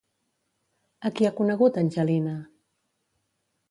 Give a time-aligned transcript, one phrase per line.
[1.09, 2.37] A qui ha conegut Angelina?